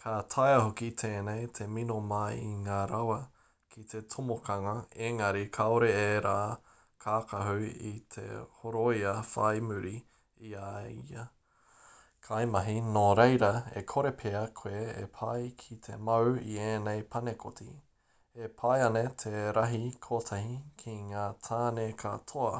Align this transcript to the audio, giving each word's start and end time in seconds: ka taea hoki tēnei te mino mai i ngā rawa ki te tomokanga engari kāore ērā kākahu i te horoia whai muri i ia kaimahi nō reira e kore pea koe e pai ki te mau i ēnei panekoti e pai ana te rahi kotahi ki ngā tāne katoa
ka 0.00 0.10
taea 0.32 0.58
hoki 0.64 0.88
tēnei 1.00 1.46
te 1.58 1.64
mino 1.76 1.94
mai 2.10 2.34
i 2.42 2.50
ngā 2.66 2.74
rawa 2.90 3.16
ki 3.74 3.82
te 3.92 4.02
tomokanga 4.14 4.74
engari 5.06 5.40
kāore 5.56 5.88
ērā 6.02 6.34
kākahu 7.06 7.56
i 7.88 7.92
te 8.16 8.26
horoia 8.58 9.14
whai 9.30 9.64
muri 9.70 9.94
i 10.50 10.52
ia 10.52 11.24
kaimahi 12.28 12.76
nō 12.96 13.02
reira 13.22 13.50
e 13.80 13.82
kore 13.94 14.12
pea 14.22 14.42
koe 14.62 14.86
e 15.02 15.06
pai 15.20 15.50
ki 15.64 15.78
te 15.88 15.98
mau 16.10 16.32
i 16.54 16.60
ēnei 16.68 17.02
panekoti 17.16 17.66
e 18.46 18.52
pai 18.62 18.76
ana 18.90 19.02
te 19.24 19.34
rahi 19.60 19.82
kotahi 20.10 20.54
ki 20.84 20.94
ngā 21.10 21.26
tāne 21.50 21.88
katoa 22.04 22.54